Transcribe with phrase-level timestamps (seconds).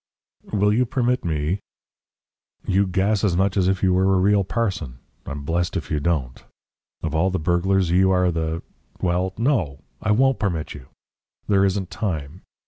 [0.51, 1.59] "Will you permit me"
[2.75, 5.99] "You gas as much as if you were a real parson, I'm blessed if you
[5.99, 6.43] don't.
[7.03, 8.63] Of all the burglars you are the
[8.99, 9.31] Well!
[9.37, 9.83] No!
[10.01, 10.87] I WON'T permit you.
[11.47, 12.41] There isn't time.